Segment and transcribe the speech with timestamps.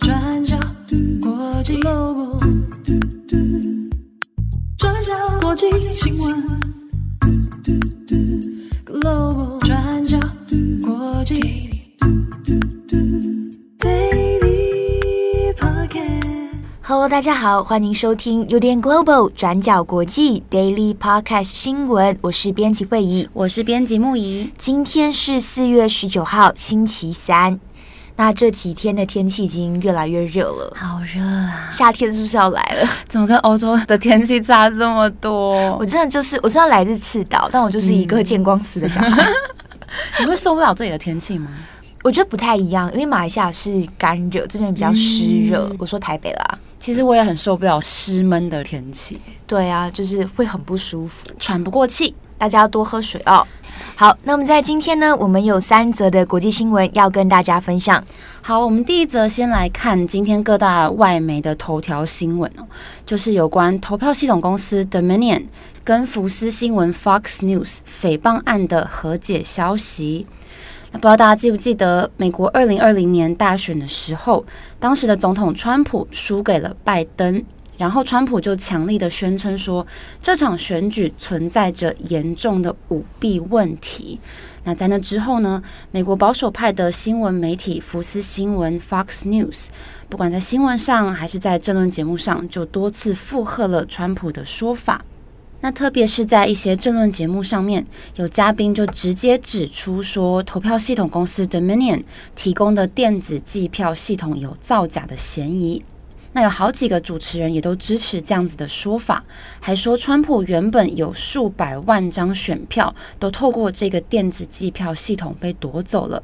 [0.00, 0.58] 转角
[1.22, 2.40] 国际 Global，
[4.76, 6.34] 转角国际新闻
[16.92, 24.52] Hello，大家好，欢迎收听 UDN Global 转角国际 Daily Podcast 新闻，我是编辑惠仪，我是编辑木仪。
[24.58, 27.58] 今天是四月十九号，星期三。
[28.16, 31.70] 那这几天的天气已经越来越热了，好热啊！
[31.72, 32.86] 夏天是不是要来了？
[33.08, 35.74] 怎么跟欧洲的天气差这么多？
[35.78, 39.22] 我真的就是，我知道来自赤道，但我就是一个见光死的小孩。
[39.22, 39.34] 嗯、
[40.20, 41.48] 你会受不了这里的天气吗？
[42.02, 45.68] 我觉得不太一样，因为马来西亚是干热，这边比较湿热。
[45.70, 49.20] 嗯、我说台北啦，其实我也很受不了湿闷的天气。
[49.46, 52.14] 对啊，就是会很不舒服，喘不过气。
[52.36, 53.46] 大家要多喝水哦。
[53.94, 58.02] 好，那么在今天呢，我们有三则的国际新闻要跟大家分享。
[58.40, 62.66] 好，我们第一则先来看今天各大外媒的头条新闻哦，
[63.06, 65.44] 就是有关投票系统公司 Dominion
[65.84, 70.26] 跟福斯新闻 Fox News 诽谤案的和解消息。
[70.92, 74.44] 那不知道大家记不记得，美国二零二零年大选的时候，
[74.78, 77.42] 当时的总统川普输给了拜登。
[77.78, 79.84] 然后，川普就强力的宣称说，
[80.20, 84.20] 这场选举存在着严重的舞弊问题。
[84.62, 89.68] 那在那之后呢，美国保守派的新闻媒体福斯新闻 （Fox News）
[90.08, 95.04] 不管在新闻上还是在政论节目上，就多次附和了川普的说法。
[95.62, 102.02] 那特别是在一些政论节目上面，有嘉宾就直接指出说，投票系统公司 Dominion
[102.34, 105.82] 提供的电子计票系统有造假的嫌疑。
[106.32, 109.22] 那有好几个主持人也都支持这样子的说法，
[109.60, 116.20] 还说川普原本有数百万张选票都透过这个电子计票系统被夺走了，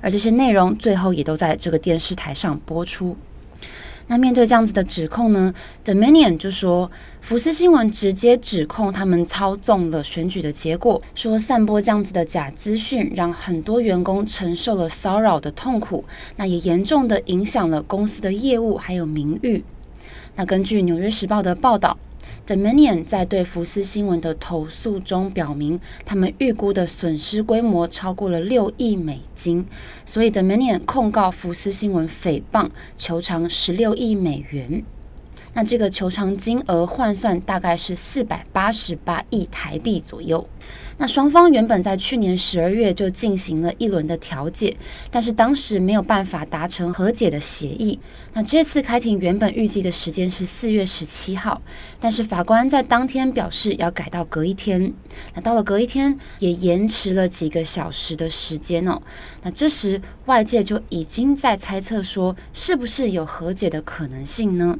[0.00, 3.16] 而这些内容最后也都在这个电视台上播出。
[4.12, 6.90] 那面对这样子的指控呢，Dominion 就说，
[7.22, 16.04] 福斯新闻直接指控他们操纵了选举的结果，说散播这样子的假资讯，让很多员工承受了骚扰的痛苦，
[16.36, 19.64] 那也严重的影响了公司的业务还有名誉。
[20.36, 21.96] 那根据《纽约时报》的报道。
[22.44, 29.64] Dominion 在对福斯新闻的投诉中表明，他们预估的损失规模超过了六亿美金，
[30.04, 34.82] 所以 Dominion 控告福斯新闻诽谤，求偿十六亿美元。
[35.54, 40.48] 那这个求偿金额换算大概是四百八十八亿台币左右。
[41.02, 44.76] 那双方原本在去年十二月就进行了一轮的调解，
[45.10, 47.98] 但是当时没有办法达成和解的协议。
[48.34, 51.60] 那这次开庭原本预计的时间是四月十七号，
[51.98, 54.94] 但是法官在当天表示要改到隔一天。
[55.34, 59.02] 那到了隔一天，也延迟了几个小时的时间哦。
[59.42, 64.78] 那这时外界就已经在猜测说，是不是有和解的可能性呢？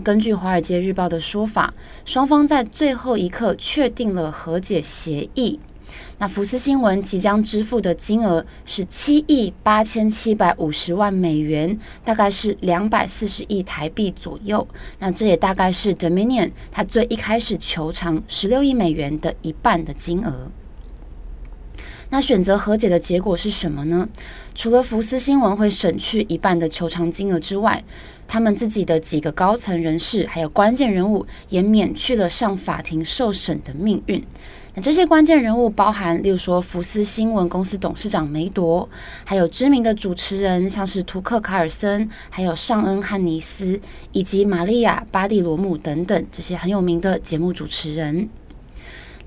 [0.00, 1.72] 根据《华尔街日报》的说法，
[2.04, 5.58] 双方在最后一刻确定了和解协议。
[6.18, 14.66] 那福斯新闻即将支付的金额是七亿八千七百五十万美元，大概是两百四十亿台币左右。
[14.98, 20.50] 那这也大概是 Dominion 他最一开始求偿十六亿美元的一半的金额。
[22.10, 24.08] 那选择和解的结果是什么呢？
[24.54, 27.82] 除了福斯新闻会省去一半的求偿金额之外，
[28.28, 34.22] 他们自己的几个高层人士还有关键人物也免去了上法庭受审的命运。
[34.74, 38.88] 那这些关键人物包含，例如说福斯新闻公司董事长梅铎，
[39.24, 43.80] 还有知名的主持人，像是图克·卡尔森，还有尚恩·汉尼斯，
[44.12, 48.28] 以及玛利亚·巴蒂罗姆等等这些很有名的节目主持人。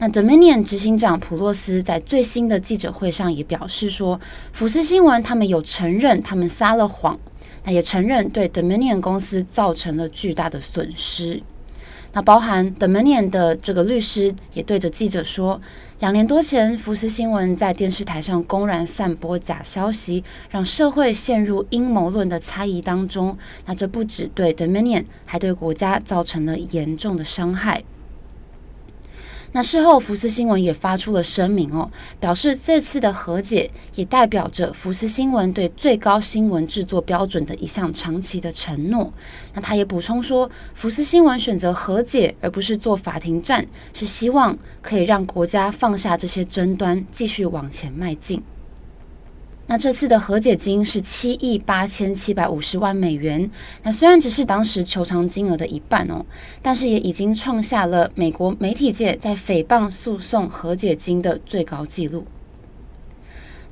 [0.02, 4.18] 那 Dominion 执行长普洛斯在最新的记者会上也表示说，
[4.54, 7.20] 福斯新闻他们有承认他们撒了谎，
[7.66, 11.44] 那也承认对 Dominion 公司造成了巨大的损失。
[12.14, 15.60] 那包含 Dominion 的这个律师也对着记者说，
[16.00, 23.38] 两年多前福斯新闻在电视台上公然散播假消息，让社会陷入阴谋论的猜疑当中。
[23.66, 27.84] 那这不只对 Dominion，还对国家造成了严重的伤害。
[29.52, 39.12] 那事后，福斯新闻也发出了声明哦，表示这次的和解也代表着福斯新闻对最高新闻制作标准的一项长期的承诺。
[39.56, 48.44] 那他也补充说，福斯新闻选择和解而不是做法庭战，是希望可以让国家放下这些争端，继续往前迈进。
[49.72, 53.48] 那这次的和解金是七亿八千七百五十万美元。
[53.84, 56.26] 那虽然只是当时求偿金额的一半哦，
[56.64, 62.26] 但是也已经创下了美国媒体界在诽谤诉讼和解金的最高纪录。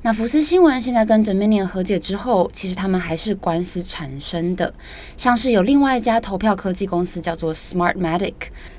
[0.02, 4.72] 那福斯新闻现在跟 Dominion 和解之后，其实他们还是官司缠身的，
[5.16, 8.34] 像是有另外一家投票科技公司叫做 Smartmatic。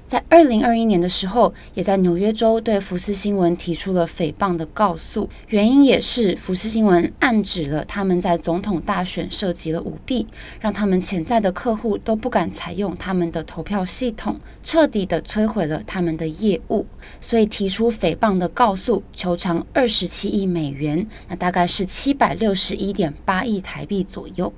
[0.09, 10.25] 在二零二一年的时候，也在纽约州对福斯新闻提出了诽谤的告诉，原因也是福斯新闻暗指了他们在总统大选涉及了舞弊，
[10.59, 16.87] 让他们潜在的客户都不敢采用他们的投票系统，彻底的摧毁了他们的业务，
[17.21, 24.51] 所以提出诽谤的告诉，求偿二十七亿美元，那大概是七百六十一点八亿台币左右。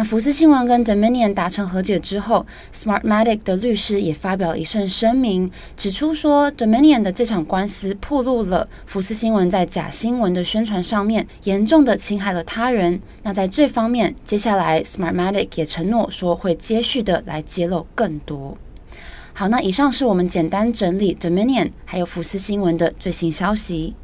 [0.00, 12.98] 那福斯新闻跟 Dominion 达成和解之后，Smartmatic 的律师也发表了一份声明，指出说 Dominion 的这场官司暴露了福斯新闻在假新闻的宣传上面严重的侵害了他人。
[13.24, 18.56] 那在这方面，接下来 Smartmatic 也承诺说会接续的来揭露更多。
[19.34, 23.94] 好，那以上是我们简单整理 Dominion 还有福斯新闻的最新消息。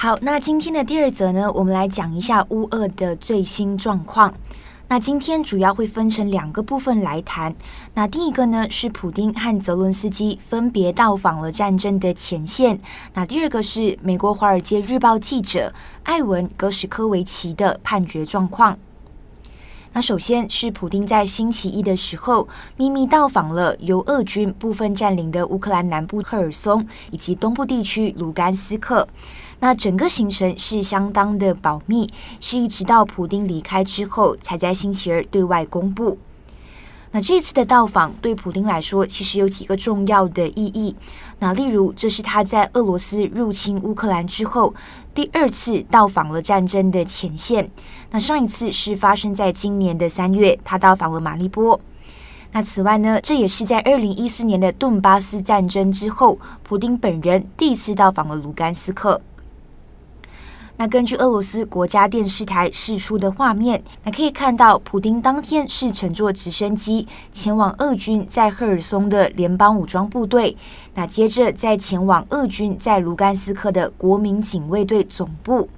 [0.00, 4.32] 好，那今天的第二则呢，我们来讲一下乌俄的最新状况。
[4.86, 7.52] 那今天主要会分成两个部分来谈。
[7.94, 12.78] 那第一个呢，是普丁和泽伦斯基分别到访了战争的前线。
[13.14, 15.74] 那第二个是美国《华尔街日报》记者
[16.04, 18.78] 艾文·格什科维奇的判决状况。
[19.94, 22.46] 那首先是普丁在星期一的时候
[22.76, 29.08] 秘密到访了由俄军部分占领的乌克兰南部赫尔松以及东部地区卢甘斯克。
[29.60, 32.08] 那整个行程是相当的保密，
[32.40, 36.18] 是一直到普丁离开之后，才在星期二对外公布。
[37.10, 40.94] 那这次的到访对普丁来说，其实有几个重要的意义。
[41.38, 44.74] 那例如，这是他在俄罗斯入侵乌克兰之后
[45.14, 47.70] 第二次到访了战争的前线。
[48.10, 51.80] 那上一次是发生在今年的三月，他到访了马利波。
[52.52, 59.20] 那此外呢，这也是在二零一四年的顿巴斯战争之后，普丁本人第一次到访了卢甘斯克。
[60.80, 70.56] 那根据俄罗斯国家电视台释出的画面，那可以看到，普丁当天是乘坐直升机前往俄军在赫尔松的联邦武装部队，
[70.94, 75.68] 那接着再前往俄军在卢甘斯克的国民警卫队总部。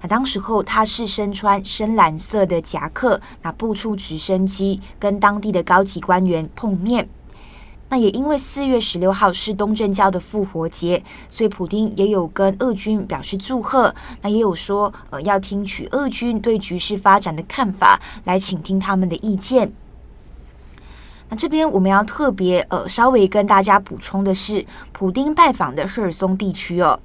[0.00, 7.06] 那当时候他是身穿深蓝色的夹克，那步出直升机，跟当地的高级官员碰面。
[7.90, 13.92] 那也因为四月十六号是东正教的复活节，所以普丁也有跟俄军表示祝贺。
[14.22, 19.72] 那也有说，呃，要听取俄军对局势发展的看法，来倾听他们的意见。
[21.28, 26.98] 那这边我们要特别呃稍微跟大家补充的是，普丁拜访的赫尔松地区哦。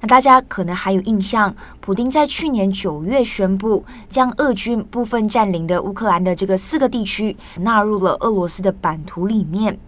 [0.00, 9.78] 那大家可能还有印象，普丁在去年九月宣布将俄军部分占领的乌克兰的这个四个地区纳入了俄罗斯的版图里面。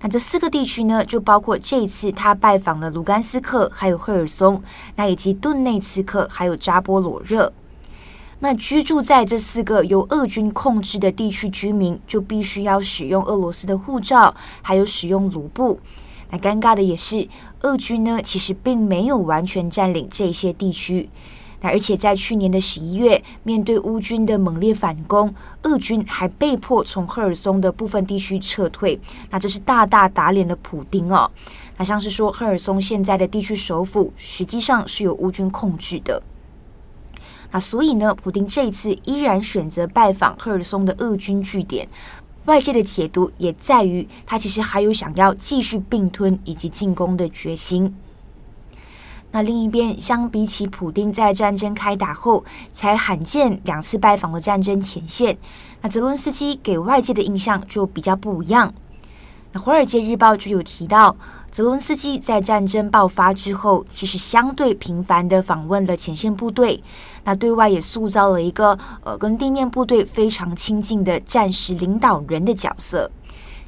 [0.00, 4.62] 那这四个地区呢，就包括这一次他拜访了卢甘斯克，还有赫尔松，
[4.94, 7.52] 那以及顿内茨克，还有扎波罗热。
[8.40, 15.80] 那居住在这四个由俄军控制的地区居民，就必须要使用俄罗斯的护照，还有使用卢布。
[16.30, 17.26] 那尴尬的也是，
[17.62, 21.10] 俄军呢，其实并没有完全占领这些地区。
[21.60, 28.98] 那而且在去年的十一月，面对乌军的猛烈反攻，俄军还被迫从赫尔松的部分地区撤退。
[29.30, 31.30] 那这是大大打脸了普丁哦。
[31.76, 36.22] 那像是说，赫尔松现在的地区首府实际上是由乌军控制的。
[37.50, 41.88] 那所以呢，普丁这一次依然选择拜访赫尔松的俄军据点。
[42.44, 47.94] 外界的解读也在于，他其实还有想要继续并吞以及进攻的决心。
[49.30, 55.36] 那另一边，相比起普丁在战争开打后才罕见两次拜访的战争前线，
[55.82, 58.72] 那泽伦斯基给外界的印象就比较不一样。
[59.52, 61.14] 那《华尔街日报》就有提到，
[61.50, 66.82] 泽伦斯基在战争爆发之后，其实相对频繁地访问了前线部队，
[67.24, 73.10] 那对外也塑造了一个呃跟地面部队非常亲近的战时领导人的角色。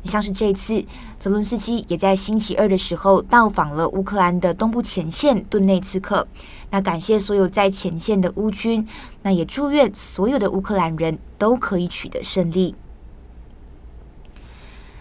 [0.04, 0.84] 像是这次，
[1.18, 6.26] 泽伦斯基也在星期二的时候到访了乌克兰的东部前线顿内茨克，
[6.70, 8.86] 那感谢所有在前线的乌军，
[9.22, 12.74] 那也祝愿所有的乌克兰人都可以取得胜利。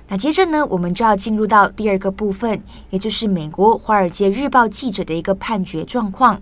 [0.09, 6.41] 那接着呢，我们就要进入到第二个部分，也就是美国《华尔街日报》记者的一个判决状况。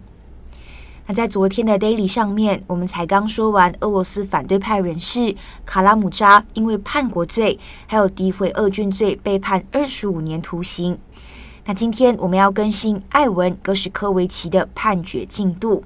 [1.10, 5.34] 那在昨天的 Daily 上面，我们才刚说完俄罗斯反对派人士
[5.66, 10.98] 卡拉姆扎因为叛国罪还有诋毁俄军罪被判二十五年徒刑。
[11.64, 15.86] 那今天我们要更新艾文·格什科维奇的判决进度。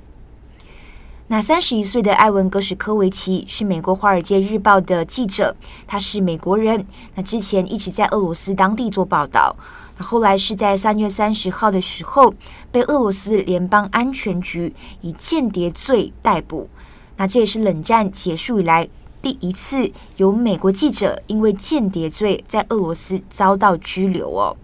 [1.28, 5.56] 那三十一岁的艾文·格什科维奇是美国《华尔街日报》的记者，
[5.88, 6.86] 他是美国人。
[7.14, 9.56] 那之前一直在俄罗斯当地做报道。
[10.02, 12.34] 后来是在三月三十号的时候，
[12.72, 16.68] 被俄罗斯联邦安全局以间谍罪逮捕。
[17.18, 18.90] 那这也是冷战结束以来
[19.22, 24.58] 第一次有美国记者因为间谍罪在俄罗斯遭到拘留哦。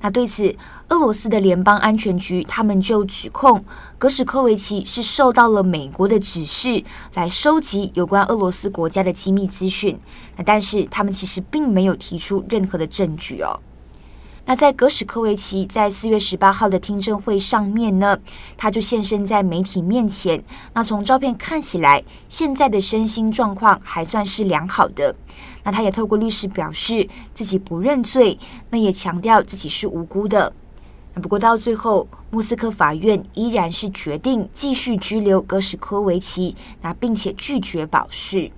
[0.00, 0.54] 那对此，
[0.90, 3.64] 俄罗斯的联邦安全局他们就指控
[3.98, 6.82] 格什科维奇是受到了美国的指示
[7.14, 9.98] 来收集有关俄罗斯国家的机密资讯。
[10.36, 13.58] 那但是他们其实并没有提出任何的证据哦。
[14.48, 18.16] 那在格什科维奇在四月十八号的听证会上面呢，
[18.56, 20.40] 他就现身在媒体面前。
[20.72, 25.12] 那从照片看起来，现在的身心状况还算是良好的。
[25.64, 28.38] 那他也透过律师表示自己不认罪，
[28.70, 30.52] 那也强调自己是无辜的。
[31.14, 38.48] 不过到最后，莫斯科法院依然是决定继续拘留格什科维奇，那并且拒绝保释。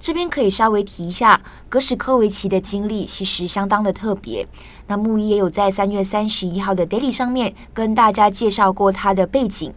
[0.00, 1.38] 这边可以稍微提一下，
[1.68, 4.48] 格什科维奇的经历其实相当的特别。
[4.86, 9.72] 那木一也有在三月三十一号的 Daily 上面跟大家介绍过他的背景。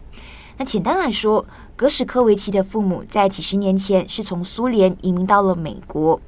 [0.56, 1.44] 那简单来说，
[1.76, 6.18] 格什科维奇的父母在几十年前是从苏联移民到了美国。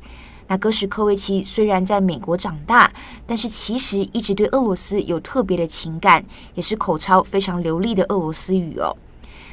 [0.49, 2.93] 那格什科维奇虽然在美国长大，
[3.26, 6.23] 但是其实一直对俄罗斯有特别的情感，
[6.55, 8.95] 也是口操非常流利的俄罗斯语哦。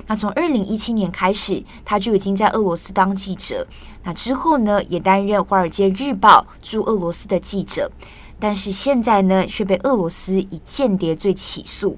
[0.07, 3.65] 那从二零一七年开始，他就已经在俄罗斯当记者。
[4.03, 7.91] 那之后呢，也担任《华尔街日报》驻俄罗斯的记者。
[8.39, 11.97] 但是现在呢，却被俄罗斯以间谍罪起诉。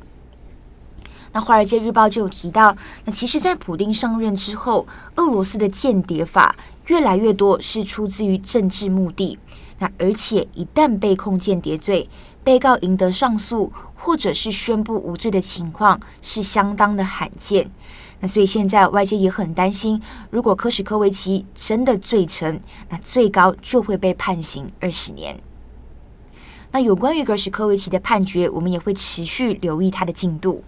[1.31, 4.85] 那《华尔街日报》就有提到，那其实，在普丁上任之后，
[5.15, 9.39] 俄罗斯的间谍法越来越多是出自于政治目的。
[9.79, 12.07] 那而且一旦被控间谍罪，
[12.43, 17.69] 被告赢得上诉或者是宣布无罪的情况是相当的罕见。
[18.27, 25.37] 所以现在外界也很担心，如果科什科维奇真的罪成，那最高就会被判刑二十年。
[26.71, 30.63] 那有关于格什科维奇的判决，我们也会持续留意他的进度。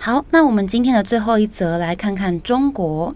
[0.00, 3.12] 好，那我们今天的最后一则，来看看中国。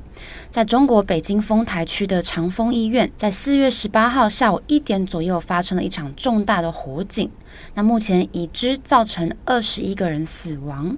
[0.50, 7.30] 在中国北京丰台区的长峰医院，在四月十八号下午一点左右发生了一场重大的火警。
[7.74, 10.96] 那目前已知造成二十一个人死亡。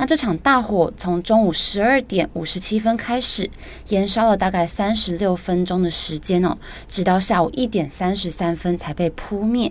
[0.00, 3.50] 那这场大火从中午十二点五十七分开始，
[3.88, 6.56] 延烧了大概三十六分钟的时间哦，
[6.88, 9.70] 直到下午一点三十三分才被扑灭。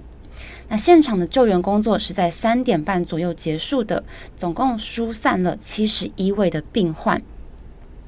[0.68, 4.04] 那现场的救援工作是在三点半左右结束的，
[4.38, 7.20] 总共疏散了七十一位的病患。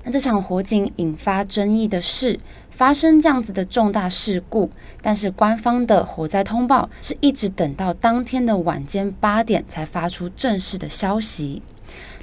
[0.04, 2.38] 那这场火警引发争议的是，
[2.70, 4.70] 发生这样子的重大事故，
[5.02, 11.64] 但是官方的火灾通报是一直等到当天的晚间八点才发出正式的消息。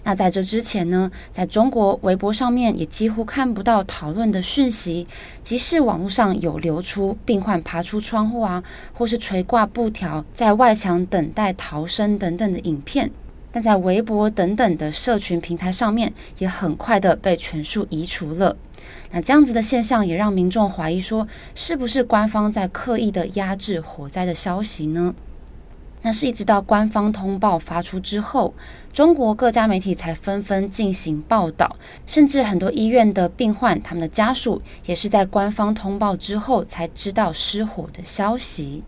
[0.09, 5.07] 那在这之前呢，在中国微博上面也几乎看不到讨论的讯息，
[5.43, 13.11] 即使网络上有流出病患爬出窗户啊，或是垂挂布条在外墙等待逃生等等的影片，
[13.53, 18.57] 但在微博等等的社群平台上面，也很快的被全数移除了。
[19.11, 25.15] 那这样子的现象也让民众怀疑说，是不是官方在刻意的压制火灾的消息呢？
[26.02, 28.55] 那是一直到官方通报发出之后，
[28.93, 31.76] 中国各家媒体才纷纷进行报道，
[32.07, 38.83] 甚至很多医院的病患，他们的家属也是在官方通报之后才知道失火的消息。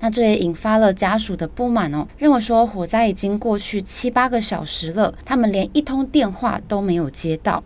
[0.00, 7.64] 那这也引发了家属的不满哦，认为说火灾已经过去七八个小时了，他们连一通电话都没有接到。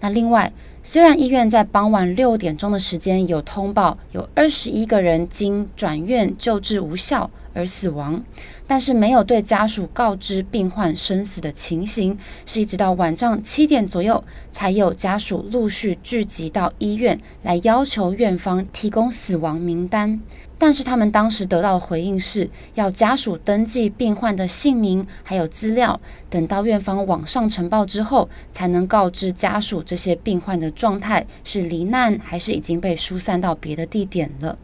[0.00, 7.30] 那另外，虽然医院在傍晚六点钟的时间有通报，有二十一个人经转院救治无效。
[7.54, 8.24] 而死亡，
[8.72, 20.18] 但是没有对家属告知病患生死的情形，是一直到晚上七点左右，才有家属陆续聚集到医院来要求院方提供死亡名单。
[20.56, 26.00] 但是他们当时得到的回应是要家属登记病患的姓名还有资料，
[26.30, 34.56] 等到院方网上呈报之后，才能告知家属这些病患的状态是罹难还是已经被疏散到别的地点了。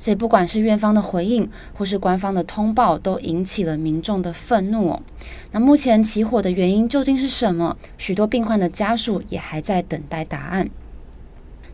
[0.00, 5.02] 所以，不管是院方的回应，或是官方的通报，都引起了民众的愤怒哦。
[5.52, 7.76] 那目前起火的原因究竟是什么？
[7.98, 10.70] 许多病患的家属也还在等待答案。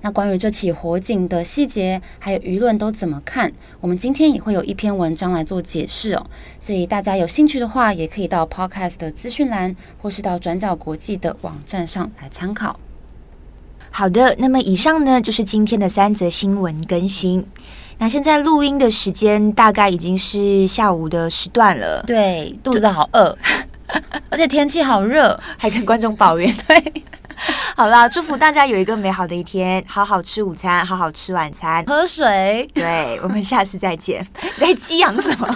[0.03, 3.53] 那关于这起火警的细节，还有舆论都怎么看？
[3.81, 6.27] 我们今天也会有一篇文章来做解释哦。
[6.61, 12.79] 所以大家有兴趣的话，也可以到 Podcast 的资讯栏，或是到转角国际的网站上来参考。
[13.91, 17.47] 好的，那么以上呢，就是今天的三则新闻更新。
[17.99, 23.37] 那现在录音的时间大概已经是下午的时段了，对，肚子好饿，
[24.29, 26.55] 而且天气好热，还跟观众抱怨。
[26.69, 27.05] 对，
[27.75, 32.69] 好啦，祝福大家有一个美好的一天，好好吃午餐，好好吃晚餐，喝水。
[32.75, 34.23] 对，我们下次再见。
[34.61, 35.49] 在激昂什么？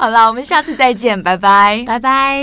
[0.00, 2.42] 好啦，我们下次再见，拜拜，拜拜。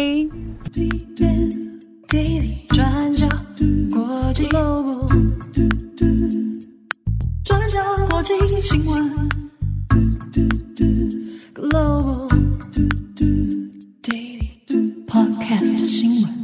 [8.26, 9.30] 国际新闻
[11.54, 12.30] ，Global
[14.02, 16.43] Daily Podcast 新闻。